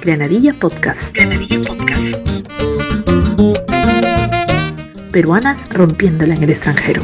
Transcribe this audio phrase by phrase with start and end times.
[0.00, 1.14] Granadilla Podcast.
[1.14, 2.16] Granadilla Podcast.
[5.12, 7.02] Peruanas rompiéndola en el extranjero.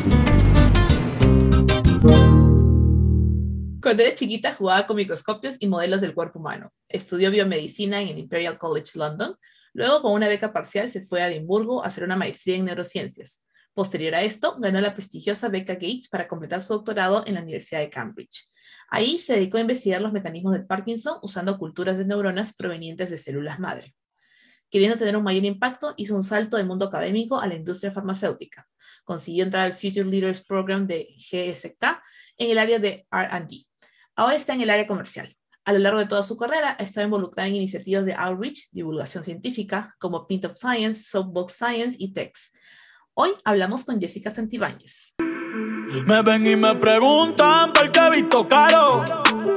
[3.83, 6.73] Cuando era chiquita jugaba con microscopios y modelos del cuerpo humano.
[6.89, 9.37] Estudió biomedicina en el Imperial College London.
[9.75, 13.45] Luego, con una beca parcial, se fue a Edimburgo a hacer una maestría en neurociencias.
[13.75, 17.81] Posterior a esto, ganó la prestigiosa beca Gates para completar su doctorado en la Universidad
[17.81, 18.54] de Cambridge.
[18.89, 23.19] Ahí se dedicó a investigar los mecanismos del Parkinson usando culturas de neuronas provenientes de
[23.19, 23.95] células madre.
[24.71, 28.67] Queriendo tener un mayor impacto, hizo un salto del mundo académico a la industria farmacéutica.
[29.05, 32.03] Consiguió entrar al Future Leaders Program de GSK
[32.39, 33.67] en el área de RD.
[34.17, 35.37] Ahora está en el área comercial.
[35.65, 39.25] A lo largo de toda su carrera ha estado involucrada en iniciativas de outreach, divulgación
[39.25, 42.53] científica, como Pint of Science, Soapbox Science y TEX.
[43.15, 45.15] Hoy hablamos con Jessica Santibáñez.
[45.55, 49.05] Me ven y me preguntan por qué he visto caro.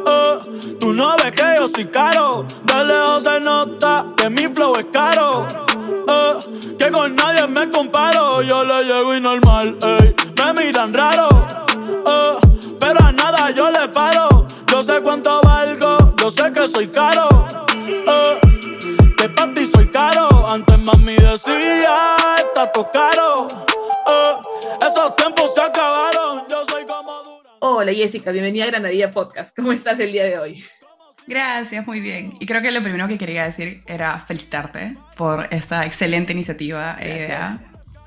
[0.05, 2.45] Eh, tú no ves que yo soy caro.
[2.63, 5.48] De lejos se nota que mi flow es caro.
[6.07, 8.43] Eh, que con nadie me comparo.
[8.43, 9.77] Yo le llego y normal.
[10.35, 11.29] Me miran raro.
[12.05, 12.37] Eh,
[12.79, 14.48] pero a nada yo le paro.
[14.71, 16.13] Yo sé cuánto valgo.
[16.17, 17.27] Yo sé que soy caro.
[19.17, 20.48] que para ti soy caro.
[20.48, 23.46] Antes mami decía, está todo caro.
[25.48, 26.43] Se acabaron.
[26.49, 27.49] Yo soy como dura.
[27.59, 29.55] Hola Jessica, bienvenida a Granadilla Podcast.
[29.55, 30.63] ¿Cómo estás el día de hoy?
[31.26, 32.37] Gracias, muy bien.
[32.39, 37.09] Y creo que lo primero que quería decir era felicitarte por esta excelente iniciativa e
[37.09, 37.59] idea.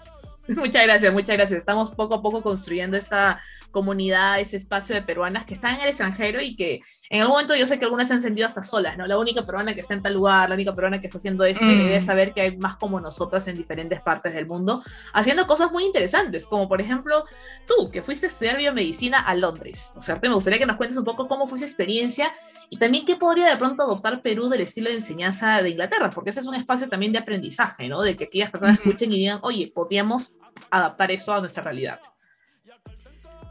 [0.48, 1.58] Muchas gracias, muchas gracias.
[1.58, 5.88] Estamos poco a poco construyendo esta comunidad, ese espacio de peruanas que están en el
[5.88, 8.96] extranjero y que en algún momento yo sé que algunas se han sentido hasta solas,
[8.96, 9.06] ¿no?
[9.06, 11.64] La única peruana que está en tal lugar, la única peruana que está haciendo esto,
[11.64, 12.06] y la idea es mm.
[12.06, 14.82] saber que hay más como nosotras en diferentes partes del mundo,
[15.12, 17.24] haciendo cosas muy interesantes, como por ejemplo
[17.66, 19.92] tú, que fuiste a estudiar biomedicina a Londres.
[19.96, 22.32] O sea, me gustaría que nos cuentes un poco cómo fue esa experiencia
[22.68, 26.30] y también qué podría de pronto adoptar Perú del estilo de enseñanza de Inglaterra, porque
[26.30, 28.02] ese es un espacio también de aprendizaje, ¿no?
[28.02, 30.32] De que aquellas personas escuchen y digan, oye, podríamos
[30.70, 32.00] adaptar esto a nuestra realidad.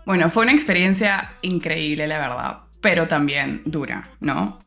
[0.05, 4.59] Bueno, fue una experiencia increíble, la verdad, pero también dura, ¿no?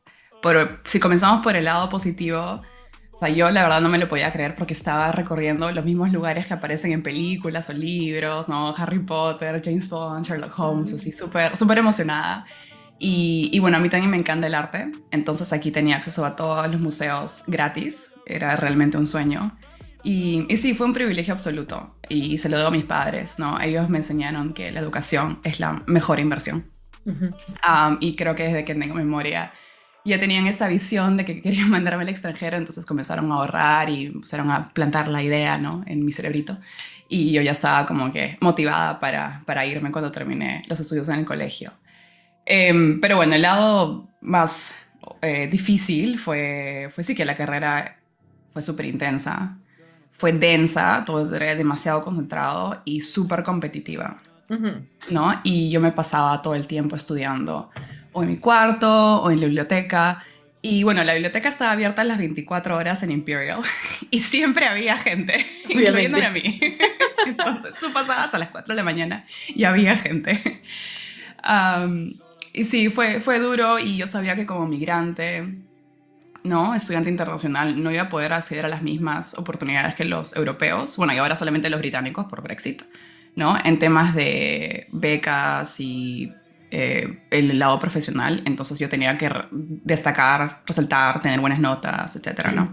[0.43, 2.63] Pero si comenzamos por el lado positivo,
[3.13, 6.11] o sea, yo la verdad no me lo podía creer porque estaba recorriendo los mismos
[6.13, 8.75] lugares que aparecen en películas o libros, ¿no?
[8.77, 12.45] Harry Potter, James Bond, Sherlock Holmes, así súper, súper emocionada.
[12.99, 16.37] Y, y, bueno, a mí también me encanta el arte, entonces aquí tenía acceso a
[16.37, 19.57] todos los museos gratis, era realmente un sueño.
[20.05, 23.61] Y, sí, fue un privilegio absoluto y se lo debo a mis padres, ¿no?
[23.61, 26.65] Ellos me enseñaron que la educación es la mejor inversión.
[28.01, 29.53] y creo que desde que tengo memoria
[30.05, 34.07] ya tenían esta visión de que querían mandarme al extranjero, entonces comenzaron a ahorrar y
[34.07, 35.85] empezaron a plantar la idea, ¿no?
[35.87, 36.59] En mi cerebrito.
[37.09, 41.21] Y yo ya estaba como que motivada para, para irme cuando terminé los estudios en
[41.21, 41.73] el colegio.
[42.45, 44.75] Em, pero bueno, el lado más
[45.21, 48.01] eh, difícil fue, fue sí que la carrera
[48.53, 49.59] fue súper intensa
[50.23, 54.19] fue densa, todo era demasiado concentrado y súper competitiva,
[55.11, 55.41] ¿no?
[55.43, 57.71] Y yo me pasaba todo el tiempo estudiando
[58.13, 60.25] o en mi cuarto o en la biblioteca.
[60.61, 63.63] Y bueno, la biblioteca estaba abierta las 24 horas en Imperial
[64.13, 66.61] y siempre había gente, incluyéndome a mí.
[67.27, 70.63] Entonces tú pasabas a las 4 de la mañana y había gente.
[72.53, 75.49] y sí, fue, fue duro y yo sabía que como migrante
[76.45, 76.75] ¿no?
[76.75, 81.13] estudiante internacional no iba a poder acceder a las mismas oportunidades que los europeos, bueno,
[81.13, 82.83] y ahora solamente los británicos por Brexit,
[83.37, 83.57] ¿no?
[83.65, 86.33] En temas de becas y
[86.71, 92.71] eh, el lado profesional, entonces yo tenía que destacar, resaltar, tener buenas notas, etcétera, ¿no?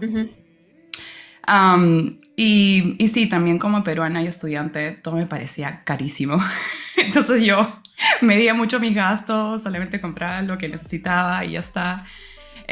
[2.36, 6.38] y, y sí, también como peruana y estudiante, todo me parecía carísimo.
[6.96, 7.80] entonces yo
[8.20, 12.06] medía mucho mis gastos, solamente compraba lo que necesitaba y ya está.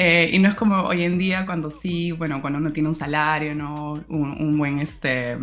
[0.00, 2.94] Eh, y no es como hoy en día cuando sí, bueno, cuando uno tiene un
[2.94, 4.04] salario, ¿no?
[4.09, 5.36] un, buen este,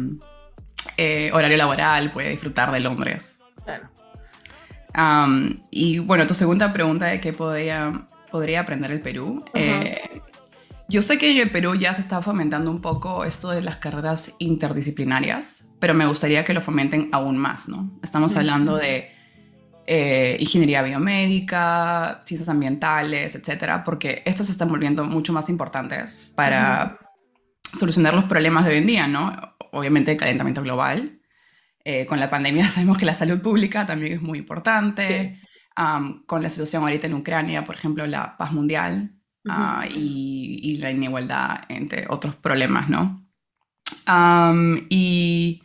[0.96, 3.42] eh, horario laboral, puede disfrutar de Londres.
[3.66, 3.90] Claro.
[5.72, 9.44] y bueno, tu segunda pregunta de qué podría, podría aprender el Perú.
[9.54, 10.22] Eh,
[10.88, 13.76] yo sé que en el Perú ya se está fomentando un poco esto de las
[13.76, 17.92] carreras interdisciplinarias, pero me gustaría que lo fomenten aún más, ¿no?
[18.02, 19.15] Estamos hablando de
[19.88, 26.98] eh, ingeniería biomédica, ciencias ambientales, etcétera, porque estas se están volviendo mucho más importantes para
[27.72, 29.36] solucionar los problemas de hoy en día, ¿no?
[29.72, 31.20] Obviamente el calentamiento global.
[31.84, 35.36] Eh, con la pandemia sabemos que la salud pública también es muy importante.
[36.26, 39.12] con la situación ahorita en Ucrania, por ejemplo, la paz mundial
[39.48, 43.22] ah, y, la inigualdad, entre otros problemas, ¿no?
[44.90, 45.62] y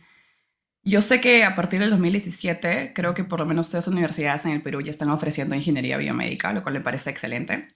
[0.83, 4.53] Yo sé que a partir del 2017, creo que por lo menos tres universidades en
[4.53, 7.75] el Perú ya están ofreciendo ingeniería biomédica, lo cual me parece excelente.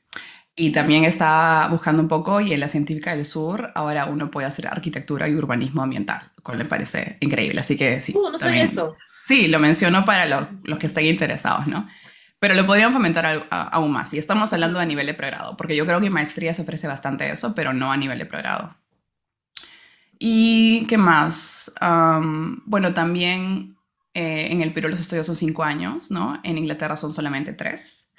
[0.56, 4.48] Y también está buscando un poco, y en la Científica del Sur, ahora uno puede
[4.48, 7.60] hacer arquitectura y urbanismo ambiental, lo cual me parece increíble.
[7.60, 8.14] Así que sí.
[8.16, 8.96] Uh, no sabía eso.
[9.28, 10.26] Sí, lo menciono para
[10.64, 11.88] los que estén interesados, ¿no?
[12.40, 14.14] Pero lo podrían fomentar aún más.
[14.14, 17.30] Y estamos hablando a nivel de pregrado, porque yo creo que maestría se ofrece bastante
[17.30, 18.76] eso, pero no a nivel de pregrado.
[20.20, 21.72] ¿Y qué más?
[22.66, 23.76] bueno, también
[24.14, 26.40] eh, en el Perú los estudios son cinco años, ¿no?
[26.44, 28.12] En Inglaterra son solamente tres.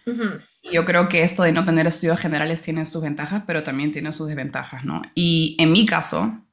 [0.72, 4.12] Yo creo que esto de no tener estudios generales tiene sus ventajas, pero también tiene
[4.12, 5.02] sus desventajas, ¿no?
[5.14, 6.44] Y en mi caso,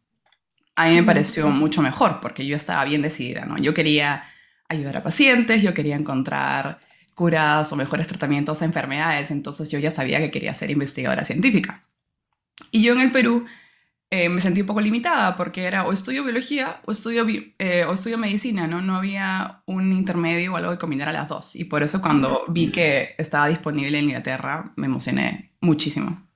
[0.76, 3.58] a mí me pareció mucho mejor porque yo estaba bien decidida, ¿no?
[3.58, 4.24] Yo quería
[4.70, 6.80] ayudar a pacientes, yo quería encontrar
[7.14, 11.86] curas o mejores tratamientos a enfermedades, entonces yo ya sabía que quería ser investigadora científica.
[12.72, 13.46] Y yo en el Perú
[14.16, 17.26] eh, me sentí un poco limitada porque era o estudio biología o estudio,
[17.58, 18.80] eh, o estudio medicina, ¿no?
[18.80, 21.56] No había un intermedio o algo que combinara las dos.
[21.56, 26.28] Y por eso cuando vi que estaba disponible en Inglaterra, me emocioné muchísimo.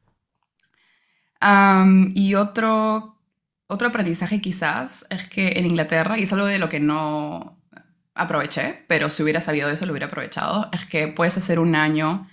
[2.16, 3.20] y otro,
[3.68, 7.62] otro aprendizaje quizás es que en Inglaterra, y es algo de lo que no
[8.16, 12.28] aproveché, pero si hubiera sabido eso lo hubiera aprovechado, es que puedes hacer un año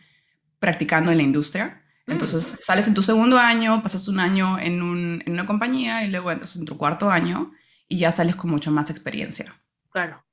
[0.59, 2.13] practicando en la industria Mm.
[2.13, 6.57] Entonces sales en tu segundo año, pasas un año en, una compañía y luego entras
[6.57, 7.53] en tu cuarto año
[7.89, 9.61] y ya sales con mucha más experiencia.
[9.91, 10.25] Claro.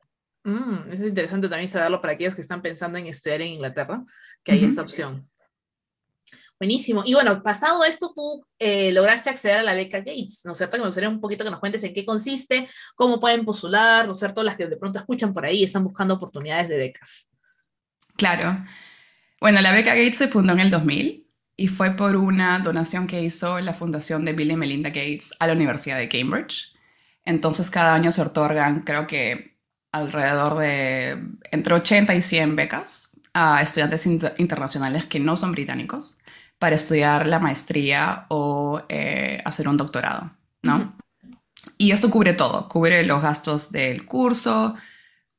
[0.44, 4.03] Mm, es interesante también saberlo para aquellos que están pensando en estudiar en Inglaterra,
[4.44, 5.29] que hay esa opción.
[6.59, 7.03] Buenísimo.
[7.06, 10.77] Y bueno, pasado esto, tú eh, lograste acceder a la beca Gates, ¿no es cierto?
[10.77, 14.12] Que me gustaría un poquito que nos cuentes en qué consiste, cómo pueden postular, ¿no
[14.12, 14.44] es cierto?
[14.44, 17.29] Las que de pronto escuchan por ahí están buscando oportunidades de becas.
[18.15, 18.63] Claro.
[19.39, 21.30] Bueno, la beca Gates se fundó en el 2000
[21.61, 25.45] y fue por una donación que hizo la fundación de Bill y Melinda Gates a
[25.45, 26.73] la Universidad de Cambridge.
[27.23, 29.59] Entonces cada año se otorgan, creo que
[29.91, 36.17] alrededor de entre 80 y 100 becas a estudiantes internacionales que no son británicos
[36.57, 40.31] para estudiar la maestría o eh, hacer un doctorado,
[40.63, 40.95] ¿no?
[41.77, 44.77] Y esto cubre todo, cubre los gastos del curso,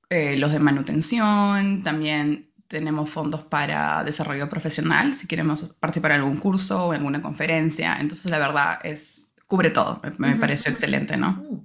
[0.09, 6.39] eh, los de manutención, también tenemos fondos para desarrollo profesional, si queremos participar en algún
[6.39, 7.99] curso o en alguna conferencia.
[8.01, 10.01] Entonces, la verdad es, cubre todo.
[10.17, 11.43] Me, pareció excelente, ¿no?
[11.45, 11.63] Uh.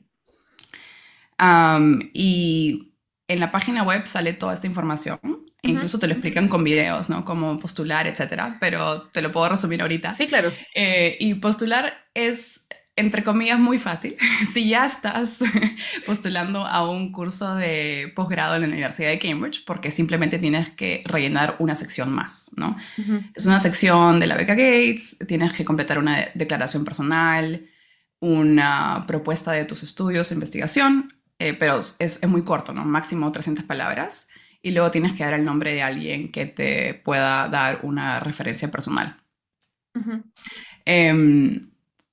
[2.14, 2.94] y
[3.28, 5.20] en la página web sale toda esta información.
[5.62, 7.24] Incluso te lo explican con videos, ¿no?
[7.26, 8.58] Cómo postular, etcétera.
[8.60, 10.14] Pero te lo puedo resumir ahorita.
[10.14, 10.52] Sí, claro.
[10.76, 12.68] Eh, y postular es
[12.98, 14.18] entre comillas, muy fácil.
[14.52, 15.40] si ya estás
[16.06, 21.04] postulando a un curso de posgrado en la Universidad de Cambridge, porque simplemente tienes que
[21.06, 22.76] rellenar una sección más, ¿no?
[23.34, 27.68] Es una sección de la beca Gates, tienes que completar una declaración personal,
[28.20, 32.84] una propuesta de tus estudios, investigación, eh, pero es, es, muy corto, ¿no?
[32.84, 34.28] Máximo 300 palabras.
[34.64, 38.72] Y luego tienes que dar el nombre de alguien que te pueda dar una referencia
[38.72, 39.18] personal.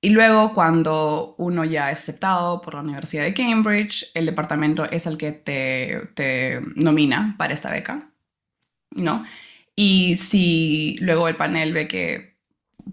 [0.05, 5.07] Y luego cuando uno ya es aceptado por la Universidad de Cambridge, el departamento es
[5.07, 8.11] el que te, te nomina para esta beca,
[8.91, 9.25] ¿no?
[9.75, 12.37] Y si luego el panel ve que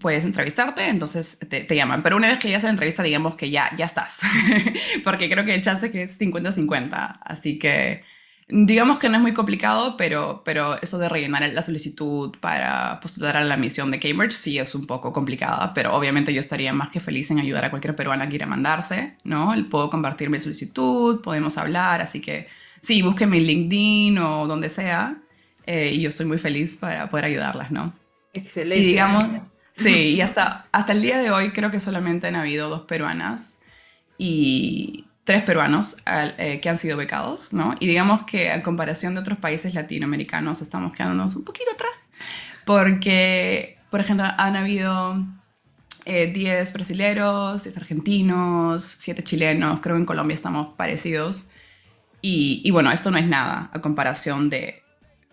[0.00, 2.02] puedes entrevistarte, entonces te, te, llaman.
[2.02, 4.22] Pero una vez que ya se entrevista, digamos que ya, ya estás,
[5.04, 8.04] porque creo que el chance es que es 50-50, así que
[8.54, 13.38] digamos que no es muy complicado, pero, pero eso de rellenar la solicitud para postular
[13.38, 16.90] a la misión de Cambridge sí es un poco complicada, pero obviamente yo estaría más
[16.90, 19.54] que feliz en ayudar a cualquier peruana que quiera mandarse, ¿no?
[19.70, 22.46] Puedo compartir mi solicitud, podemos hablar, así que
[22.80, 25.16] sí, busquen mi LinkedIn o donde sea,
[25.64, 27.94] eh, y yo estoy muy feliz para poder ayudarlas, ¿no?
[28.34, 28.84] Excelente.
[28.84, 29.24] Y digamos,
[29.76, 33.60] sí, y hasta, hasta el día de hoy creo que solamente han habido dos peruanas
[34.18, 35.96] y tres peruanos
[36.36, 37.74] eh, que han sido becados, ¿no?
[37.80, 42.10] Y digamos que a comparación de otros países latinoamericanos estamos quedándonos un poquito atrás,
[42.66, 45.24] porque, por ejemplo, han habido
[46.04, 51.48] 10 eh, brasileros, 10 argentinos, 7 chilenos, creo que en Colombia estamos parecidos.
[52.20, 54.82] Y, y, bueno, esto no es nada a comparación de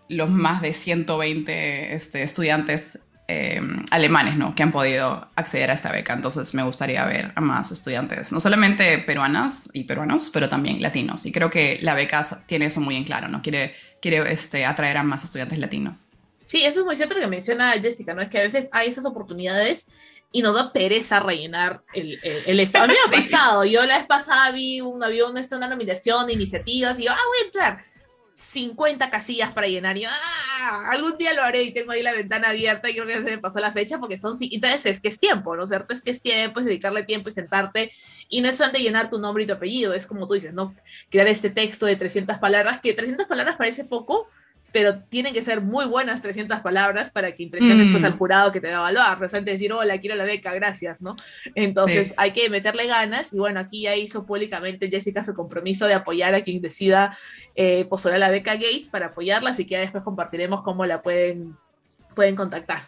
[0.07, 4.55] los más de 120 este, estudiantes Em, alemanes, ¿no?
[4.55, 6.13] Que han podido acceder a esta beca.
[6.13, 11.27] Entonces me gustaría ver a más estudiantes, no solamente peruanas y peruanos, pero también latinos.
[11.27, 13.43] Y creo que la beca tiene eso muy en claro, ¿no?
[13.43, 16.09] Quiere, quiere este, atraer a más estudiantes latinos.
[16.45, 18.23] Sí, eso es muy cierto lo que menciona Jessica, ¿no?
[18.23, 19.85] Es que a veces hay esas oportunidades
[20.31, 22.85] y nos da pereza rellenar el, el, estado.
[22.85, 26.99] A mí me ha pasado, yo la vez pasada vi un avión, una nominación iniciativas
[26.99, 27.83] y yo, ah, voy a entrar
[28.39, 29.97] 50 casillas para llenar.
[29.97, 30.91] Y yo, ¡ah!
[30.91, 33.37] Algún día lo haré y tengo ahí la ventana abierta y creo que se me
[33.37, 34.33] pasó la fecha porque son.
[34.39, 35.93] Entonces es que es tiempo, ¿no es cierto?
[35.93, 37.91] Es que es tiempo, es dedicarle tiempo y sentarte.
[38.29, 40.73] Y no es solamente llenar tu nombre y tu apellido, es como tú dices, ¿no?
[41.09, 44.29] Crear este texto de 300 palabras, que 300 palabras parece poco,
[44.71, 48.17] pero tienen que ser muy buenas 300 palabras para que impresiones pues, al Mm.
[48.17, 49.19] jurado que te va a evaluar.
[49.19, 51.15] No es solamente decir, hola, quiero la beca, gracias, ¿no?
[51.55, 52.13] Entonces Sí.
[52.17, 53.33] hay que meterle ganas.
[53.33, 57.17] Y bueno, aquí ya hizo públicamente Jessica su compromiso de apoyar a quien decida
[57.55, 61.55] eh, postular la beca Gates para apoyarla, así que ya después compartiremos cómo la pueden,
[62.15, 62.79] pueden contactar.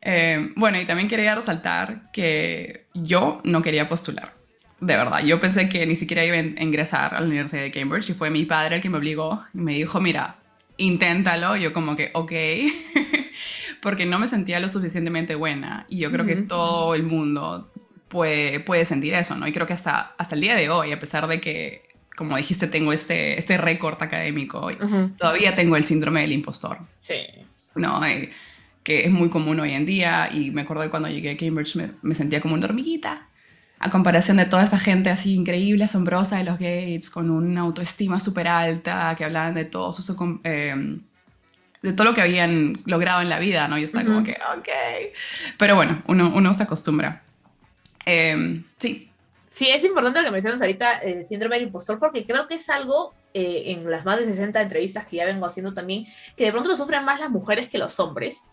[0.00, 4.32] Eh, bueno, y también quería resaltar que yo no quería postular.
[4.80, 7.70] De verdad, yo pensé que ni siquiera iba a in- ingresar a la Universidad de
[7.72, 10.36] Cambridge y fue mi padre el que me obligó y me dijo, mira,
[10.78, 11.56] inténtalo.
[11.56, 12.32] Yo como que, ok,
[13.82, 17.70] porque no me sentía lo suficientemente buena y yo creo que todo el mundo
[18.08, 19.46] puede, puede sentir eso, ¿no?
[19.46, 22.66] Y creo que hasta, hasta el día de hoy, a pesar de que, como dijiste,
[22.66, 24.70] tengo este, este récord académico,
[25.18, 26.78] todavía tengo el síndrome del impostor.
[26.96, 27.16] Sí.
[27.74, 28.04] ¿no?
[28.04, 28.32] Eh,
[28.82, 31.76] que es muy común hoy en día y me acuerdo de cuando llegué a Cambridge
[31.76, 33.27] me, me sentía como una hormiguita
[33.80, 38.20] a comparación de toda esta gente así increíble, asombrosa de los Gates, con una autoestima
[38.20, 40.74] súper alta, que hablaban de todo, sus, eh,
[41.82, 43.78] de todo lo que habían logrado en la vida, ¿no?
[43.78, 44.24] Y está como Ujú.
[44.24, 44.68] que, ok.
[45.58, 47.22] Pero bueno, uno, uno se acostumbra.
[48.04, 49.08] Eh, sí,
[49.58, 52.68] Sí, es importante lo que mencionas ahorita, el síndrome del impostor, porque creo que es
[52.68, 56.06] algo eh, en las más de 60 entrevistas que ya vengo haciendo también,
[56.36, 58.46] que de pronto lo sufren más las mujeres que los hombres.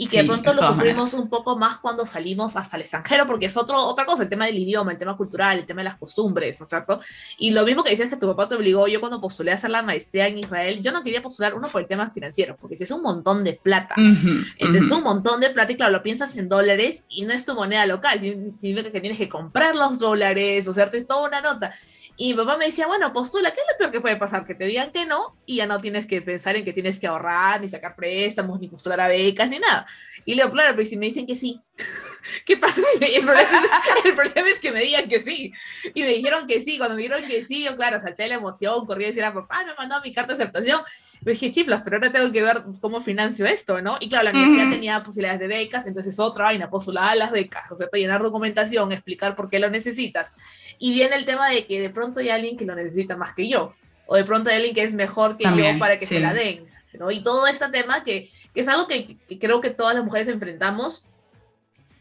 [0.00, 1.14] Y que Sí, de pronto lo sufrimos maneras.
[1.14, 4.46] un poco más cuando salimos hasta el extranjero, porque es otro, otra cosa, el tema
[4.46, 7.00] del idioma, el tema cultural, el tema de las costumbres, ¿no es cierto?
[7.36, 9.68] Y lo mismo que decías que tu papá te obligó, yo cuando postulé a hacer
[9.68, 12.90] la maestría en Israel, yo no quería postular uno por el tema financiero, porque es
[12.90, 13.94] un montón de plata.
[13.98, 14.96] Ujú, Entonces, ujú.
[15.00, 17.84] un montón de plata y claro, lo piensas en dólares y no es tu moneda
[17.84, 21.74] local, significa que tienes que comprar los dólares, o sea, es toda una nota.
[22.16, 24.44] Y mi papá me decía, bueno, postula, ¿qué es lo peor que puede pasar?
[24.46, 27.06] Que te digan que no y ya no tienes que pensar en que tienes que
[27.06, 29.86] ahorrar, ni sacar préstamos, ni postular a becas, ni nada.
[30.24, 31.60] Y le digo, claro, pero ¿y si me dicen que sí,
[32.46, 33.06] ¿qué pasa si me...
[33.06, 35.52] el, problema es, el problema es que me digan que sí?
[35.94, 38.86] Y me dijeron que sí, cuando me dijeron que sí, yo claro, salté la emoción,
[38.86, 40.82] corrí a decir a papá, me mandó mi carta de aceptación.
[41.22, 43.98] Me dije, chiflas, pero ahora tengo que ver cómo financio esto, ¿no?
[44.00, 47.70] Y claro, la universidad tenía posibilidades de becas, entonces otra vaina, postular a las becas,
[47.70, 50.32] o sea, llenar documentación, explicar por qué lo necesitas.
[50.78, 53.48] Y viene el tema de que de pronto hay alguien que lo necesita más que
[53.48, 53.74] yo,
[54.06, 56.32] o de pronto hay alguien que es mejor que yo También, para que se la
[56.32, 56.64] den,
[57.00, 57.10] ¿no?
[57.10, 60.28] Y todo este tema que, que es algo que, que creo que todas las mujeres
[60.28, 61.04] enfrentamos,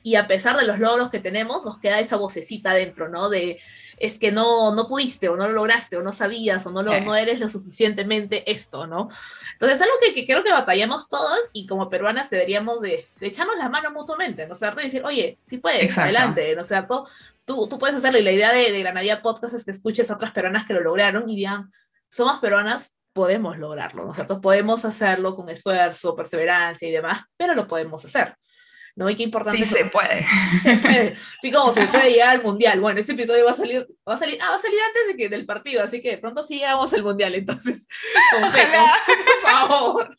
[0.01, 3.29] y a pesar de los logros que tenemos, nos queda esa vocecita dentro, ¿no?
[3.29, 3.59] De
[3.97, 6.93] es que no, no pudiste, o no lo lograste, o no sabías, o no, lo,
[6.93, 7.01] Sí.
[7.01, 9.09] no eres lo suficientemente esto, ¿no?
[9.53, 13.27] Entonces es algo que, que creo que batallamos todas y como peruanas deberíamos de, de
[13.27, 14.79] echarnos la mano mutuamente, ¿no es cierto?
[14.79, 16.03] Y decir, oye, sí puedes, Exacto.
[16.03, 17.05] adelante, ¿no es cierto?
[17.43, 20.13] Tú, tú puedes hacerlo y la idea de, de Granadilla Podcast es que escuches a
[20.13, 21.69] otras peruanas que lo lograron y digan,
[22.07, 24.41] somos peruanas, podemos lograrlo, ¿no es cierto?
[24.41, 28.35] Podemos hacerlo con esfuerzo, perseverancia y demás, pero lo podemos hacer.
[28.95, 29.09] ¿No?
[29.09, 30.25] Y qué importante Sí se puede.
[30.63, 31.15] se puede.
[31.41, 32.81] Sí, como se puede llegar al mundial.
[32.81, 35.15] Bueno, este episodio va a salir, va a salir, ah, va a salir antes de
[35.15, 37.87] que, del partido, así que de pronto sí llegamos al mundial, entonces,
[38.31, 38.93] con fe, Ojalá.
[39.05, 40.17] con- por favor.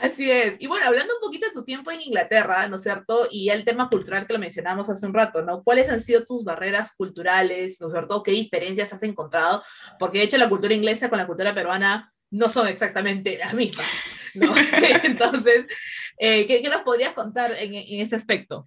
[0.00, 0.56] Así es.
[0.58, 3.26] Y bueno, hablando un poquito de tu tiempo en Inglaterra, ¿no es cierto?
[3.30, 5.62] Y el tema cultural que lo mencionamos hace un rato, ¿no?
[5.62, 8.22] ¿Cuáles han sido tus barreras culturales, ¿no es cierto?
[8.22, 9.62] ¿Qué diferencias has encontrado?
[9.98, 13.86] Porque de hecho la cultura inglesa con la cultura peruana no son exactamente las mismas,
[14.34, 14.52] ¿no?
[15.04, 15.66] Entonces,
[16.18, 18.66] eh, ¿qué, qué nos podrías contar en, en ese aspecto?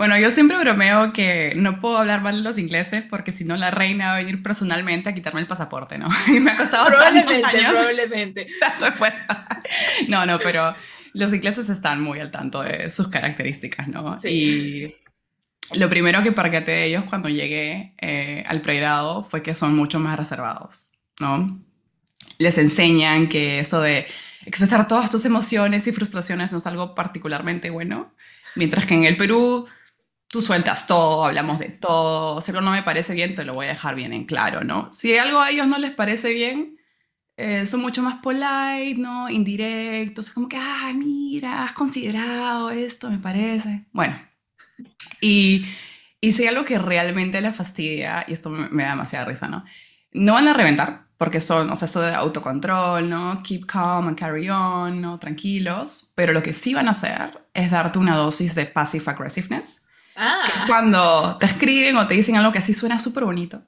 [0.00, 3.58] Bueno, yo siempre bromeo que no puedo hablar mal de los ingleses porque si no
[3.58, 6.08] la reina va a venir personalmente a quitarme el pasaporte, ¿no?
[6.26, 8.46] Y me ha costado tantos Probablemente, años probablemente.
[10.08, 10.72] No, no, pero
[11.12, 14.16] los ingleses están muy al tanto de sus características, ¿no?
[14.16, 14.94] Sí.
[15.74, 19.76] Y lo primero que parqueté de ellos cuando llegué eh, al pregrado fue que son
[19.76, 21.60] mucho más reservados, ¿no?
[22.38, 24.06] Les enseñan que eso de
[24.46, 28.14] expresar todas tus emociones y frustraciones no es algo particularmente bueno,
[28.56, 29.68] mientras que en el Perú
[30.30, 33.66] tú sueltas todo, hablamos de todo, si algo no me parece bien, te lo voy
[33.66, 34.88] a dejar bien en claro, ¿no?
[34.92, 36.78] Si algo a ellos no les parece bien,
[37.36, 39.28] eh, son mucho más polite, ¿no?
[39.28, 43.86] Indirectos, como que, ay, mira, has considerado esto, me parece.
[43.92, 44.20] Bueno,
[45.20, 45.66] y,
[46.20, 49.48] y si hay algo que realmente les fastidia, y esto me, me da demasiada risa,
[49.48, 49.64] ¿no?
[50.12, 53.42] No van a reventar, porque son, o sea, eso de autocontrol, ¿no?
[53.42, 55.18] Keep calm and carry on, ¿no?
[55.18, 59.86] Tranquilos, pero lo que sí van a hacer es darte una dosis de passive aggressiveness,
[60.46, 63.62] que es Ah, cuando te escriben o te dicen algo que así suena súper bonito,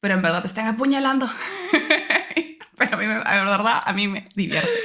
[0.00, 1.30] pero en verdad te están apuñalando.
[2.78, 4.70] pero a mí, me- a verdad, a mí me divierte.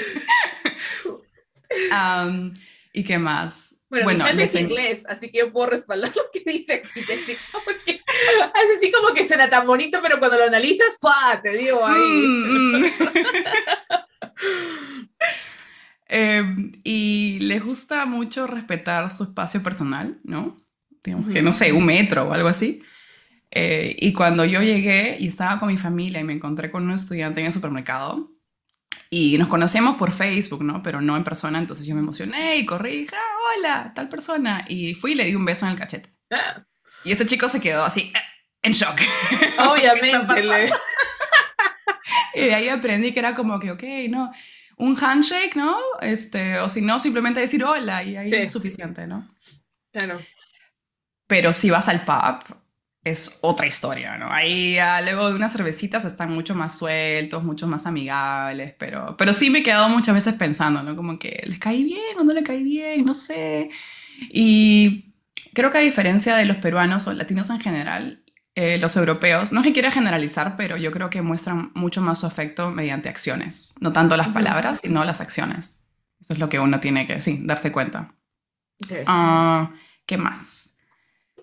[1.91, 2.53] Am,
[2.93, 3.75] ¿Y qué más?
[3.89, 6.73] bueno, mi jefe les es en- inglés, así que yo puedo respaldar lo que dice
[6.75, 10.97] aquí, Jessica, porque Es así como que suena tan bonito, pero cuando lo analizas.
[11.43, 12.25] Te digo ahí.
[12.27, 12.85] Mm, mm.
[16.07, 20.55] Em, y les gusta mucho respetar su espacio personal, ¿no?
[21.05, 22.81] Digamos que, no sé, un metro o algo así.
[23.51, 26.91] Eh, y cuando yo llegué y estaba con mi familia y me encontré con un
[26.93, 28.31] estudiante en el supermercado,
[29.09, 30.81] y nos conocíamos por Facebook, ¿no?
[30.81, 34.09] Pero no en persona, entonces yo me emocioné y corrí y dije, ah, hola, tal
[34.09, 34.65] persona.
[34.67, 36.09] Y fui y le di un beso en el cachete.
[36.31, 36.63] Ah,
[37.05, 38.11] Y este chico se quedó así,
[38.61, 38.99] en shock.
[39.59, 40.69] Obviamente.
[42.33, 44.31] Y de ahí aprendí que era como que, ok, no,
[44.77, 45.77] un handshake, ¿no?
[46.01, 48.35] Este, o si no, simplemente decir hola y ahí Sí.
[48.35, 49.25] es suficiente, ¿no?
[49.93, 50.19] Claro.
[51.27, 52.55] Pero si vas al pub,
[53.05, 54.31] es otra historia, ¿no?
[54.31, 59.31] Ahí ya luego de unas cervecitas están mucho más sueltos, mucho más amigables, pero, pero
[59.31, 60.95] sí me he quedado muchas veces pensando, ¿no?
[60.95, 63.69] Como que les caí bien o no le caí bien, no sé.
[64.31, 65.13] Y
[65.53, 68.23] creo que a diferencia de los peruanos o latinos en general,
[68.55, 72.19] eh, los europeos, no es que quiera generalizar, pero yo creo que muestran mucho más
[72.19, 75.83] su afecto mediante acciones, no tanto las palabras, sino las acciones.
[76.19, 78.15] Eso es lo que uno tiene que, sí, darse cuenta.
[79.05, 79.69] Ah,
[80.07, 80.64] ¿Qué más?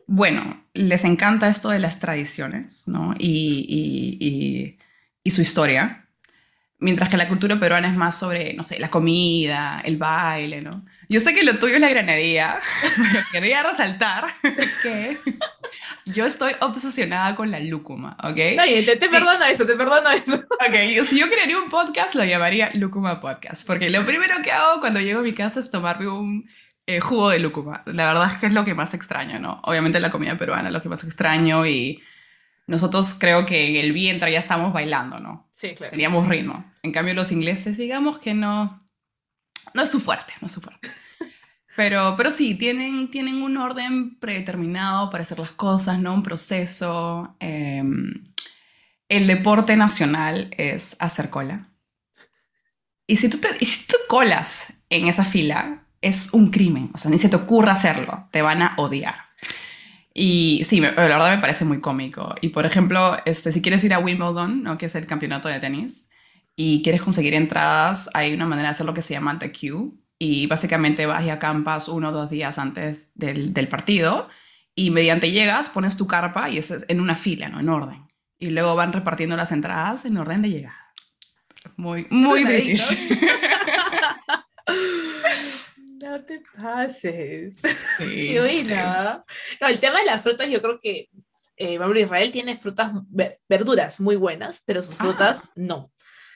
[0.07, 3.15] Bueno, les encanta esto de las tradiciones, ¿no?
[3.19, 4.79] Y, y- y-
[5.25, 5.99] y su historia.
[6.79, 10.85] Mientras que la cultura peruana es más sobre, no sé, la comida, el baile, ¿no?
[11.09, 12.59] Yo sé que lo tuyo es la granadilla,
[13.13, 14.27] pero quería resaltar
[14.83, 15.17] que
[16.07, 18.37] yo estoy obsesionada con la lúcuma, ¿ok?
[18.61, 20.35] Oye, te, te perdono eso, te perdono eso.
[20.35, 23.65] Ok, si yo crearía un podcast, lo llamaría Lúcuma Podcast.
[23.65, 26.49] Porque lo primero que hago cuando llego a mi casa es tomarme un
[26.87, 27.83] eh, jugo de lúcuma.
[27.87, 29.61] La verdad es que es lo que más extraño, ¿no?
[29.65, 32.03] Obviamente la comida peruana es lo que más extraño y
[32.67, 35.51] nosotros creo que en el vientre ya estamos bailando, ¿no?
[35.55, 35.91] Sí, claro.
[35.91, 36.65] Teníamos ritmo.
[36.83, 38.79] En cambio los ingleses, digamos que no,
[39.75, 40.91] no es su fuerte, no es su fuerte.
[41.75, 46.13] Pero, pero sí, tienen, tienen un orden predeterminado para hacer las cosas, ¿no?
[46.13, 47.35] Un proceso.
[47.41, 47.83] eh,
[49.13, 51.69] el deporte nacional es hacer cola.
[53.07, 56.91] Y si, tú te, y si tú colas en esa fila, es un crimen.
[56.93, 58.29] O sea, ni se te ocurra hacerlo.
[58.31, 59.15] Te van a odiar.
[60.15, 62.35] Y sí, la verdad me parece muy cómico.
[62.41, 64.77] Y por ejemplo, este, si quieres ir a Wimbledon, ¿no?
[64.77, 66.11] que es el campeonato de tenis,
[66.55, 69.93] y quieres conseguir entradas, hay una manera de hacer lo que se llama the queue.
[70.19, 74.29] Y básicamente vas y acampas uno o dos días antes del, del partido.
[74.75, 77.61] Y mediante llegas, pones tu carpa y es en una fila, ¿no?
[77.61, 78.07] En orden.
[78.39, 80.93] Y luego van repartiendo las entradas en orden de llegada.
[81.77, 82.83] Muy, muy british.
[86.13, 87.59] No te pases.
[87.99, 89.25] Sí, Qué buena.
[89.61, 91.09] No, el tema de las frutas, yo creo que
[91.57, 95.05] eh, Israel tiene frutas, ver- verduras muy buenas, pero sus Ah.
[95.05, 95.91] frutas no.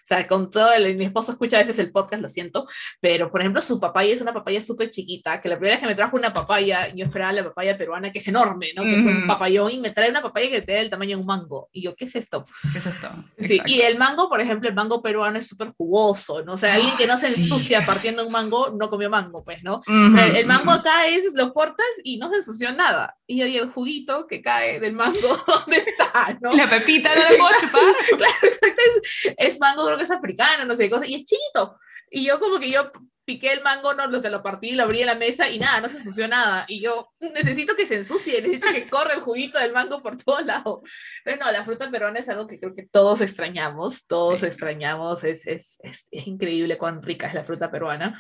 [0.07, 2.64] O sea, con todo, el- mi esposo escucha a veces el podcast, lo siento,
[3.01, 5.87] pero por ejemplo, su papaya es una papaya súper chiquita, que la primera vez que
[5.88, 8.85] me trajo una papaya, yo esperaba la papaya peruana, que es enorme, ¿no?
[8.85, 11.27] Que es un papayón, y me trae una papaya que da el tamaño de un
[11.27, 11.69] mango.
[11.73, 12.45] Y yo, ¿qué es esto?
[12.73, 13.09] ¿Qué es esto?
[13.38, 13.71] Sí, Exacto.
[13.73, 16.53] y el mango, por ejemplo, el mango peruano es súper jugoso, ¿no?
[16.53, 17.42] O sea, alguien que no se Sí.
[17.42, 19.79] ensucia partiendo un mango, no comió mango, pues, ¿no?
[19.79, 23.16] Ujú, Pero el, el mango acá es, lo cortas y no se ensució nada.
[23.27, 26.38] Y ahí el juguito que cae del mango, ¿dónde está?
[26.40, 26.53] ¿no?
[26.55, 27.83] La pepita no la puedo chupar.
[28.16, 31.24] Claro, exacto, es, es mango, creo que es africano, no sé qué cosa, y es
[31.24, 31.78] chiquito.
[32.11, 32.92] Y yo como que yo
[33.24, 35.80] piqué el mango, no lo, se lo partí, lo abrí en la mesa y nada,
[35.80, 36.64] no se ensució nada.
[36.68, 40.46] Y yo necesito que se ensucie, necesito que corra el juguito del mango por todos
[40.46, 40.80] lados.
[41.24, 44.46] Pero no, la fruta peruana es algo que creo que todos extrañamos, todos Sí.
[44.46, 48.18] extrañamos, es, es, es, es increíble cuán rica es la fruta peruana.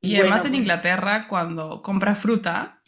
[0.00, 2.80] Y además bueno, en Inglaterra, cuando compras fruta,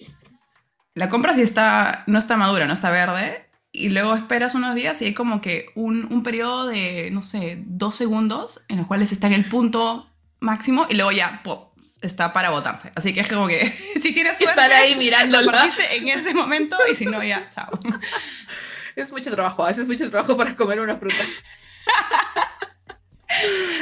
[0.95, 5.01] la compras y está, no está madura, no está verde, y luego esperas unos días
[5.03, 9.13] y hay como que un, un periodo de, no sé, dos segundos en los cuales
[9.13, 10.09] está en el punto
[10.41, 11.59] máximo y luego ya ¡pum!
[12.01, 12.93] está para botarse.
[12.95, 13.67] Así que es como que
[14.03, 15.53] si tienes suerte, Estar ahí lo mirándola.
[15.53, 17.69] partiste en ese momento y si no, ya, chao.
[18.97, 21.17] Es mucho trabajo, a veces es mucho trabajo para comer una fruta.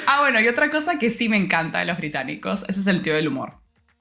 [0.07, 3.16] Ah, bueno, y otra cosa que sí me encanta de los británicos es el sentido
[3.16, 3.55] del humor.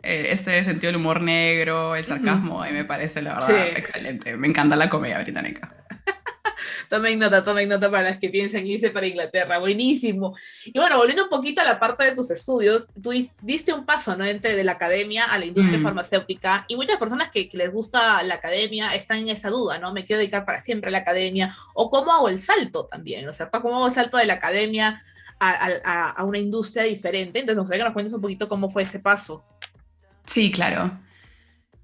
[0.05, 3.79] Eh, Este sentido del humor negro, el sarcasmo, me parece la verdad Sí.
[3.81, 4.37] excelente.
[4.37, 5.67] Me encanta la comedia británica.
[6.89, 9.57] Tomen nota, tomen nota para las que piensan irse para Inglaterra.
[9.59, 10.35] Buenísimo.
[10.65, 13.85] Y bueno, volviendo un poquito a la parte de tus estudios, tú dis- diste un
[13.85, 14.23] paso, ¿no?
[14.25, 15.83] Entre de la academia a la industria Mm.
[15.83, 19.93] farmacéutica y muchas personas que, que les gusta la academia están en esa duda, ¿no?
[19.93, 23.31] Me quiero dedicar para siempre a la academia o cómo hago el salto también, ¿no?
[23.31, 25.01] O sea, ¿cómo hago el salto de la academia
[25.39, 27.39] a- a una industria diferente?
[27.39, 29.43] Entonces, me gustaría que nos cuentes un poquito cómo fue ese paso.
[30.25, 30.91] Sí, claro.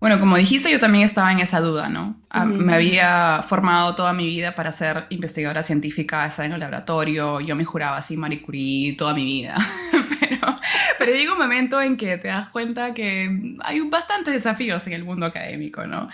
[0.01, 2.19] Bueno, como dijiste, yo también estaba en esa duda, ¿no?
[2.31, 2.45] Ah.
[2.45, 7.55] Me había formado toda mi vida para ser investigadora científica, estar en el laboratorio, yo
[7.55, 9.55] me juraba así Marie Curie toda mi vida.
[10.19, 10.59] pero,
[10.97, 15.03] pero llega un momento en que te das cuenta que hay bastantes desafíos en el
[15.03, 16.09] mundo académico, ¿no?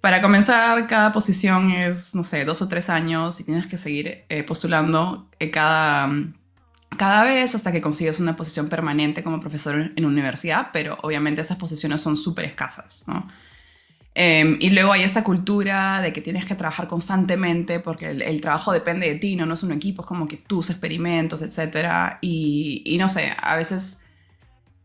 [0.00, 4.24] Para comenzar, cada posición es, no sé, dos o tres años y tienes que seguir
[4.28, 6.08] eh, postulando eh, cada,
[6.96, 11.58] cada vez hasta que consigues una posición permanente como profesor en, universidad, pero obviamente esas
[11.58, 13.04] posiciones son súper escasas.
[14.14, 18.72] Em, y luego hay esta cultura de que tienes que trabajar constantemente porque el, trabajo
[18.72, 19.46] depende de ti, ¿no?
[19.46, 22.16] no es un equipo, es como que tus experimentos, etc.
[22.20, 24.02] Y, y, no sé, a veces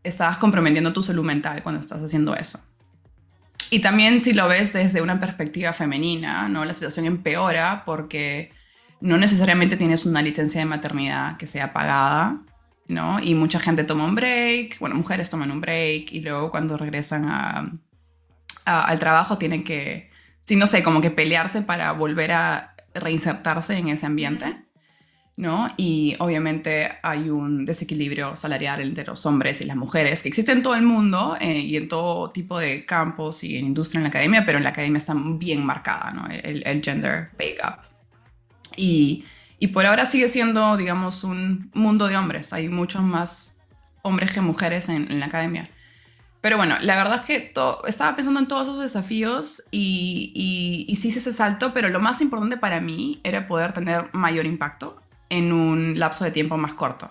[0.04, 2.60] estás comprometiendo tu salud mental cuando estás haciendo eso.
[3.70, 6.64] Y también si lo ves desde una perspectiva femenina, ¿no?
[6.64, 8.52] La situación empeora porque
[9.04, 12.38] no necesariamente tienes una licencia de maternidad que sea pagada,
[12.88, 13.20] ¿no?
[13.20, 17.80] Y mucha gente toma un break, bueno, mujeres toman un break y luego cuando regresan
[18.64, 20.10] al trabajo tienen que,
[20.44, 24.56] sí, no sé, como que pelearse para volver a reinsertarse en ese ambiente,
[25.36, 25.74] ¿no?
[25.76, 30.62] Y obviamente hay un desequilibrio salarial entre los hombres y las mujeres que existe en
[30.62, 34.08] todo el mundo eh, y en todo tipo de campos y en industria, en la
[34.08, 36.26] academia, pero en la academia está bien marcada, ¿no?
[36.30, 37.93] El, gender pay gap.
[38.76, 39.24] Y,
[39.58, 42.52] y por ahora sigue siendo, digamos, un mundo de hombres.
[42.52, 43.60] Hay muchos más
[44.02, 45.68] hombres que mujeres en, en la academia.
[46.44, 47.54] Pero bueno, la verdad es que
[47.86, 52.00] estaba pensando en todos esos desafíos y, y, y sí hice ese salto, pero lo
[52.00, 56.74] más importante para mí era poder tener mayor impacto en un lapso de tiempo más
[56.74, 57.08] corto.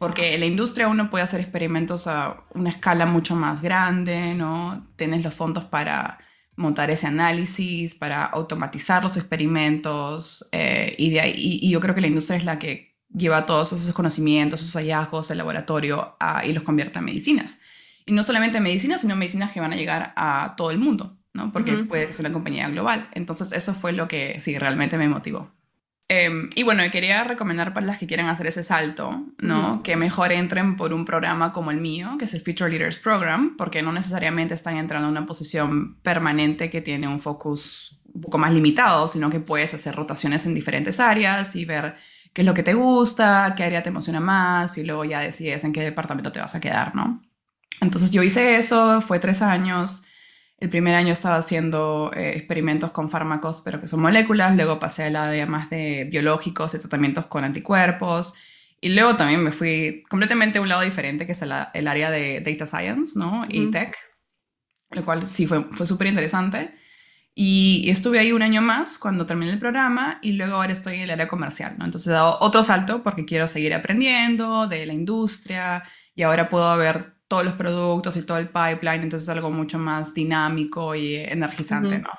[0.00, 4.84] Porque en la industria uno puede hacer experimentos a una escala mucho más grande, ¿no?
[4.96, 6.18] Tienes los fondos para
[6.56, 12.00] montar ese análisis, para automatizar los experimentos eh, y, de ahí, y, yo creo que
[12.00, 16.62] la industria es la que lleva todos esos conocimientos, esos hallazgos del laboratorio y los
[16.62, 17.58] convierte en medicinas.
[18.04, 21.52] Y no solamente medicinas, sino medicinas que van a llegar a todo el mundo, ¿no?
[21.52, 23.08] Porque puede ser una compañía global.
[23.12, 25.50] Entonces, eso fue lo que sí, realmente me motivó.
[26.08, 29.82] Em, y bueno, quería recomendar para las que quieran hacer ese salto, ¿no?
[29.82, 33.56] Que mejor entren por un programa como el mío, que es el Future Leaders Program,
[33.56, 38.38] porque no necesariamente están entrando en una posición permanente que tiene un focus un poco
[38.38, 41.96] más limitado, sino que puedes hacer rotaciones en diferentes áreas y ver
[42.32, 45.64] qué es lo que te gusta, qué área te emociona más y luego ya decides
[45.64, 47.20] en qué departamento te vas a quedar, ¿no?
[47.80, 50.04] Entonces yo hice eso, fue tres años.
[50.58, 54.56] El primer año estaba haciendo eh, experimentos con fármacos, pero que son moléculas.
[54.56, 58.34] Luego pasé al área más de biológicos y tratamientos con anticuerpos.
[58.80, 62.40] Y luego también me fui completamente a un lado diferente, que es el, área de
[62.40, 63.44] data science, ¿no?
[63.48, 63.96] Y tech,
[64.90, 66.74] lo cual sí fue, fue súper interesante.
[67.38, 71.02] Y, estuve ahí un año más cuando terminé el programa y luego ahora estoy en
[71.02, 71.84] el área comercial, ¿no?
[71.84, 76.74] Entonces he dado otro salto porque quiero seguir aprendiendo de la industria y ahora puedo
[76.78, 81.16] ver todos los productos y todo el pipeline, entonces es algo mucho más dinámico y
[81.16, 82.10] energizante, ¿no?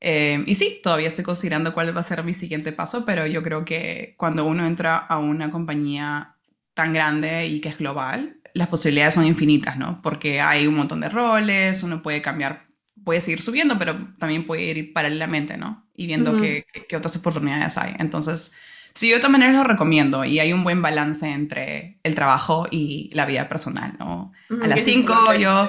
[0.00, 3.42] Eh, y sí, todavía estoy considerando cuál va a ser mi siguiente paso, pero yo
[3.42, 6.36] creo que cuando uno entra a una compañía
[6.74, 10.02] tan grande y que es global, las posibilidades son infinitas, ¿no?
[10.02, 12.66] Porque hay un montón de roles, uno puede cambiar,
[13.02, 15.88] puede seguir subiendo, pero también puede ir paralelamente, ¿no?
[15.94, 17.94] Y viendo qué, qué, otras oportunidades hay.
[17.98, 18.54] Entonces,
[18.94, 22.68] Sí, yo de todas maneras lo recomiendo y hay un buen balance entre el trabajo
[22.70, 24.32] y la vida personal, ¿no?
[24.62, 25.68] a las 5 yo,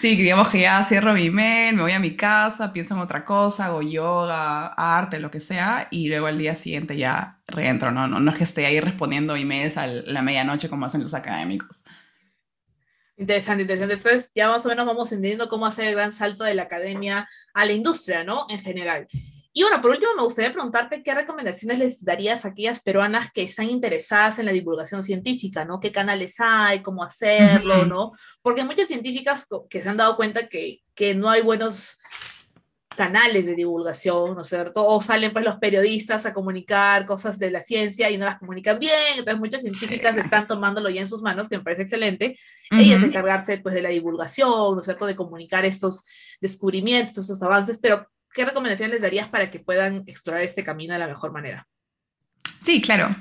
[0.00, 3.24] sí, digamos que ya cierro mi email, me voy a mi casa, pienso en otra
[3.24, 8.08] cosa, hago yoga, arte, lo que sea, y luego al día siguiente ya reentro, ¿no?
[8.08, 11.84] No, no es que esté ahí respondiendo emails a la medianoche como hacen los académicos.
[13.16, 13.94] Interesante, interesante.
[13.94, 17.28] Entonces ya más o menos vamos entendiendo cómo hacer el gran salto de la academia
[17.52, 18.46] a la industria, ¿no?
[18.48, 19.06] En general.
[19.56, 23.44] Y bueno, por último, me gustaría preguntarte qué recomendaciones les darías a aquellas peruanas que
[23.44, 25.78] están interesadas en la divulgación científica, ¿no?
[25.78, 26.82] ¿Qué canales hay?
[26.82, 27.86] ¿Cómo hacerlo?
[27.86, 28.10] ¿no?
[28.42, 32.00] Porque hay muchas científicas que se han dado cuenta que, que no hay buenos
[32.96, 34.84] canales de divulgación, ¿no es cierto?
[34.84, 38.78] O salen pues los periodistas a comunicar cosas de la ciencia y no las comunican
[38.78, 42.36] bien, entonces muchas científicas están tomándolo ya en sus manos, que me parece excelente,
[42.70, 45.06] ellas encargarse pues de la divulgación, ¿no es cierto?
[45.06, 46.02] De comunicar estos
[46.40, 50.98] descubrimientos, estos avances, pero ¿qué recomendaciones les darías para que puedan explorar este camino de
[50.98, 51.66] la mejor manera?
[52.60, 53.14] Sí, claro.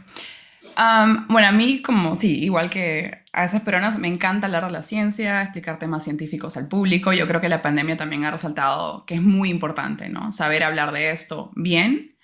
[1.30, 4.84] bueno, a mí como, sí, igual que a esas personas, me encanta hablar de la
[4.84, 7.14] ciencia, explicar temas científicos al público.
[7.14, 10.32] Yo creo que la pandemia también ha resaltado que es muy importante, ¿no?
[10.32, 12.16] Saber hablar de esto bien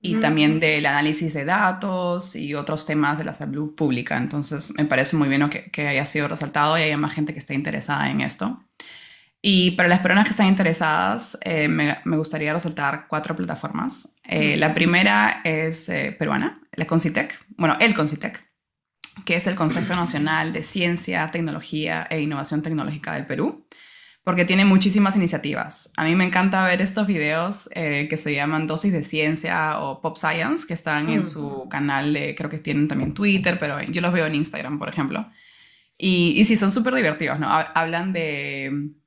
[0.00, 4.16] y también del análisis de datos y otros temas de la salud pública.
[4.16, 7.40] Entonces, me parece muy bien que, que haya sido resaltado y haya más gente que
[7.40, 8.62] esté interesada en esto.
[9.40, 14.16] Y para las personas que están interesadas, eh, me, me, gustaría resaltar cuatro plataformas.
[14.24, 18.44] Eh, la primera es eh, peruana, la Concitec, bueno, el Concitec,
[19.24, 23.64] que es el Consejo Nacional de Ciencia, Tecnología e Innovación Tecnológica del Perú,
[24.24, 25.92] porque tiene muchísimas iniciativas.
[25.96, 30.16] A mí me encanta ver estos videos que se llaman Dosis de Ciencia o Pop
[30.18, 34.12] Science, que están en su canal, de, creo que tienen también Twitter, pero yo los
[34.12, 35.30] veo en Instagram, por ejemplo.
[35.96, 37.48] Y, y sí, son súper divertidos, ¿no?
[37.50, 38.97] Hablan de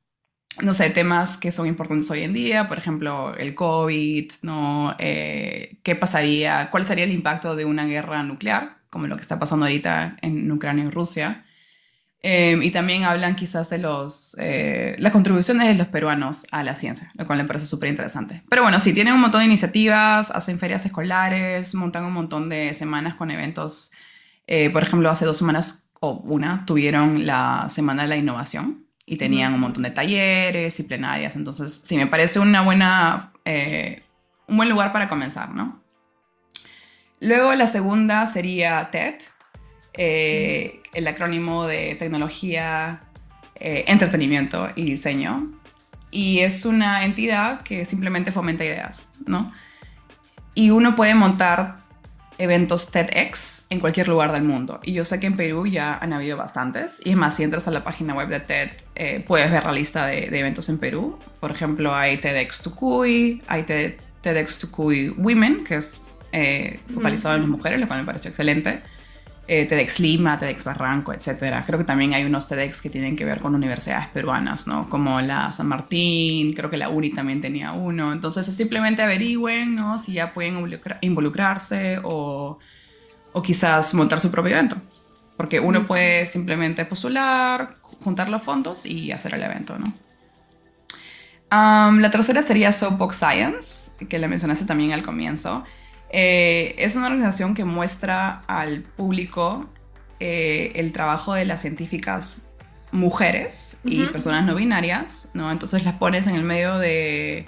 [0.59, 4.95] no sé, temas que son importantes hoy en día, por ejemplo, el COVID, ¿no?
[4.99, 6.69] Eh, ¿Qué pasaría?
[6.69, 10.51] ¿Cuál sería el impacto de una guerra nuclear, como lo que está pasando ahorita en
[10.51, 11.45] Ucrania y Rusia?
[12.23, 16.75] Eh, y también hablan quizás de los, eh, las contribuciones de los peruanos a la
[16.75, 18.43] ciencia, lo cual me parece súper interesante.
[18.47, 22.73] Pero bueno, sí, tienen un montón de iniciativas, hacen ferias escolares, montan un montón de
[22.73, 23.91] semanas con eventos.
[24.73, 29.53] por ejemplo, hace dos semanas o una tuvieron la Semana de la Innovación, y tenían
[29.53, 31.35] un montón de talleres y plenarias.
[31.35, 34.03] Entonces, sí, me parece una buena, eh,
[34.47, 35.83] un buen lugar para comenzar, ¿no?
[37.19, 39.15] Luego la segunda sería TED,
[39.91, 43.01] eh, el acrónimo de tecnología,
[43.55, 45.51] eh, entretenimiento y diseño.
[46.09, 49.51] Y es una entidad que simplemente fomenta ideas, ¿no?
[50.53, 51.80] Y uno puede montar
[52.41, 54.79] eventos TEDx en cualquier lugar del mundo.
[54.83, 57.01] Y yo sé que en Perú ya han habido bastantes.
[57.05, 59.71] Y es más, si entras a la página web de TED, eh, puedes ver la
[59.71, 61.19] lista de, eventos en Perú.
[61.39, 66.01] Por ejemplo, hay TEDx Tucuy, hay TEDx Tucuy Women, que es
[66.31, 68.81] eh, focalizado en las mujeres, lo cual me parece excelente
[69.53, 71.61] eh, TEDx Lima, TEDx Barranco, etc.
[71.65, 74.89] Creo que también hay unos TEDx que tienen que ver con universidades peruanas, ¿no?
[74.89, 78.13] Como la San Martín, creo que la UNI también tenía uno.
[78.13, 79.99] Entonces simplemente averigüen, ¿no?
[79.99, 82.59] Si ya pueden involucrarse o,
[83.33, 84.77] o quizás montar su propio evento.
[85.35, 89.93] Porque uno puede simplemente postular, juntar los fondos y hacer el evento, ¿no?
[91.51, 95.65] la tercera sería Soapbox Science, que le mencionaste también al comienzo.
[96.13, 99.69] Eh, es una organización que muestra al público
[100.19, 102.43] eh, el trabajo de las científicas
[102.91, 105.49] mujeres y personas no binarias, ¿no?
[105.51, 107.47] Entonces las pones en el medio de...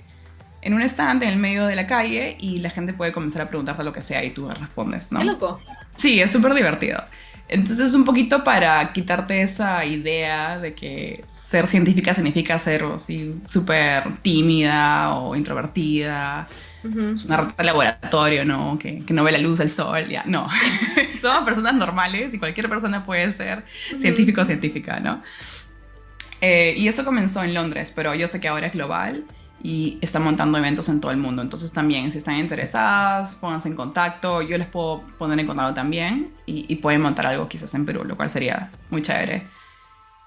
[0.62, 3.49] en un stand en el medio de la calle y la gente puede comenzar a
[3.49, 5.19] preguntarte lo que sea y tú respondes, ¿no?
[5.19, 5.60] Qué loco.
[5.97, 7.04] Sí, es súper divertido.
[7.49, 14.17] Entonces, un poquito para quitarte esa idea de que ser científica significa ser así súper
[14.21, 16.47] tímida o introvertida.
[16.84, 18.78] Es una rata de laboratorio, ¿no?
[18.78, 20.24] Que, que, no ve la luz del sol, ya.
[20.26, 20.50] No.
[21.22, 23.63] Somos personas normales y cualquier persona puede ser
[23.98, 25.22] científico o científica, ¿no?
[26.41, 29.24] Eh, y esto comenzó en Londres, pero yo sé que ahora es global
[29.63, 31.41] y está montando eventos en todo el mundo.
[31.41, 34.41] Entonces también, si están interesadas, pónganse en contacto.
[34.41, 38.17] Yo les puedo poner en contacto también y, pueden montar algo quizás en Perú, lo
[38.17, 39.48] cual sería muy chévere.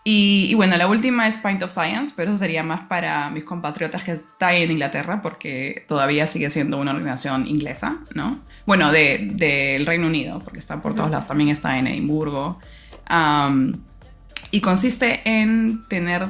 [0.08, 4.04] Y, bueno, la última es Pint of Science, pero eso sería más para mis compatriotas
[4.04, 8.38] que están en Inglaterra, porque todavía sigue siendo una organización inglesa, ¿no?
[8.66, 12.60] Bueno, del de, Reino Unido, porque está por todos lados, también está en Edimburgo.
[14.52, 16.28] y consiste en tener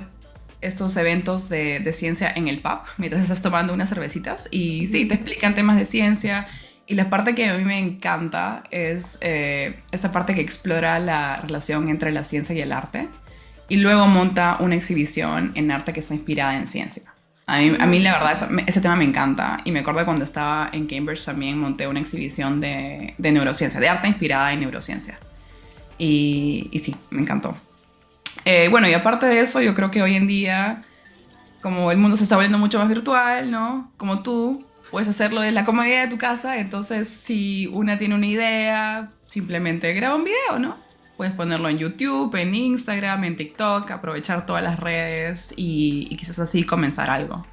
[0.62, 4.48] estos eventos de, ciencia en el pub, mientras estás tomando unas cervecitas.
[4.50, 6.48] Y sí, te explican temas de ciencia.
[6.86, 11.42] Y la parte que a mí me encanta es eh, esta parte que explora la
[11.42, 13.10] relación entre la ciencia y el arte.
[13.68, 17.02] Y luego monta una exhibición en arte que está inspirada en ciencia.
[17.46, 19.58] A mí, a mí la verdad, ese, tema me encanta.
[19.64, 23.88] Y me acuerdo cuando estaba en Cambridge también monté una exhibición de, de neurociencia, de
[23.88, 25.18] arte inspirada en neurociencia.
[25.98, 27.56] Y, y sí, me encantó.
[28.44, 30.82] Eh, bueno, y aparte de eso, yo creo que hoy en día,
[31.62, 33.92] como el mundo se está volviendo mucho más virtual, ¿no?
[33.96, 38.26] Como tú, puedes hacerlo de la comodidad de tu casa, entonces si una tiene una
[38.26, 40.76] idea, simplemente graba un video, ¿no?
[41.16, 46.62] Puedes ponerlo en YouTube, en Instagram, en TikTok, aprovechar todas las redes y, quizás así
[46.62, 47.46] comenzar algo.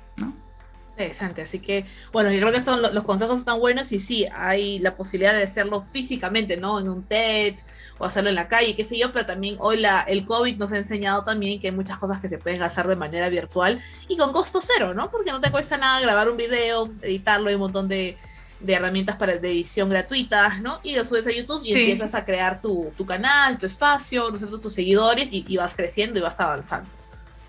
[0.91, 4.77] Interesante, así que bueno, yo creo que son los consejos están buenos y sí, hay
[4.77, 6.79] la posibilidad de hacerlo físicamente, ¿no?
[6.79, 7.55] En un TED
[7.97, 10.71] o hacerlo en la calle, qué sé yo, pero también hoy la, el COVID nos
[10.71, 14.17] ha enseñado también que hay muchas cosas que se pueden hacer de manera virtual y
[14.17, 15.09] con costo cero, ¿no?
[15.09, 18.15] Porque no te cuesta nada grabar un video, editarlo, hay un montón de,
[18.63, 20.79] de herramientas para de edición gratuitas, ¿no?
[20.83, 24.59] Y lo subes a YouTube y empiezas a crear tu, tu, canal, tu espacio, ¿no
[24.59, 26.89] tus seguidores y, y vas creciendo y vas avanzando.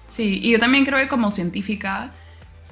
[0.06, 2.10] Sí, y yo también creo que como científica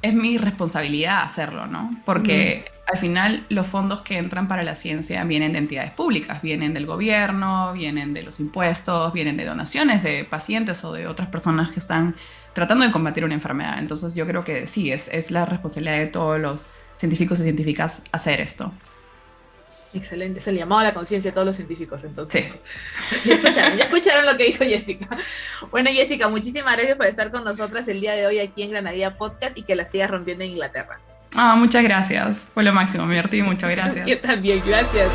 [0.02, 1.96] es mi responsabilidad hacerlo, ¿no?
[2.04, 6.74] Porque al final los fondos que entran para la ciencia vienen de entidades públicas, vienen
[6.74, 11.70] del gobierno, vienen de los impuestos, vienen de donaciones de pacientes o de otras personas
[11.70, 12.16] que están
[12.52, 13.78] tratando de combatir una enfermedad.
[13.78, 16.66] Entonces yo creo que sí, es, es la responsabilidad de todos los
[17.02, 18.72] científicos y científicas hacer esto.
[19.92, 22.60] Excelente, es el llamado a la conciencia de todos los científicos, entonces.
[23.24, 25.08] ya, escucharon, ya escucharon lo que dijo Jessica.
[25.72, 29.18] Bueno, Jessica, muchísimas gracias por estar con nosotras el día de hoy aquí en Granadilla
[29.18, 31.00] Podcast y que la sigas rompiendo en Inglaterra.
[31.34, 32.46] Ah, muchas gracias.
[32.54, 34.06] Fue lo máximo, me divertí, muchas gracias.
[34.06, 35.10] Yo también, gracias.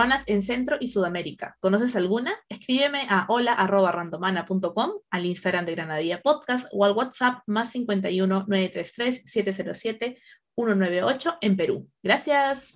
[0.00, 1.58] Peruanas en Centro y Sudamérica.
[1.60, 2.32] ¿Conoces alguna?
[2.48, 10.16] Escríbeme a hola.randomana.com, al Instagram de Granadilla Podcast o al WhatsApp más 51 933 707
[10.56, 11.86] 198 en Perú.
[12.02, 12.74] Gracias.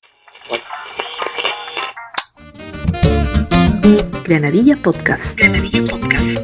[4.27, 5.39] Granadilla Podcast.
[5.39, 6.43] Granadilla Podcast.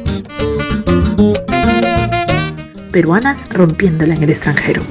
[2.91, 4.81] Peruanas rompiéndola en el extranjero.